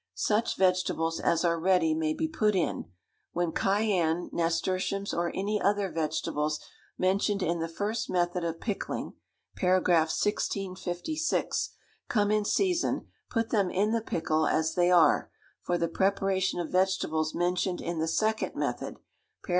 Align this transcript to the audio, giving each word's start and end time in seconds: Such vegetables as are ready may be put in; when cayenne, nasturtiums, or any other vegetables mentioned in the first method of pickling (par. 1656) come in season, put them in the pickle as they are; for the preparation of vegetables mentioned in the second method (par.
Such 0.15 0.57
vegetables 0.57 1.19
as 1.19 1.45
are 1.45 1.59
ready 1.59 1.93
may 1.93 2.15
be 2.15 2.27
put 2.27 2.55
in; 2.55 2.85
when 3.33 3.51
cayenne, 3.51 4.31
nasturtiums, 4.33 5.13
or 5.13 5.31
any 5.35 5.61
other 5.61 5.91
vegetables 5.91 6.59
mentioned 6.97 7.43
in 7.43 7.59
the 7.59 7.67
first 7.67 8.09
method 8.09 8.43
of 8.43 8.59
pickling 8.59 9.13
(par. 9.55 9.75
1656) 9.75 11.69
come 12.09 12.31
in 12.31 12.45
season, 12.45 13.09
put 13.29 13.51
them 13.51 13.69
in 13.69 13.91
the 13.91 14.01
pickle 14.01 14.47
as 14.47 14.73
they 14.73 14.89
are; 14.89 15.29
for 15.61 15.77
the 15.77 15.87
preparation 15.87 16.59
of 16.59 16.71
vegetables 16.71 17.35
mentioned 17.35 17.79
in 17.79 17.99
the 17.99 18.07
second 18.07 18.55
method 18.55 18.95
(par. 19.45 19.49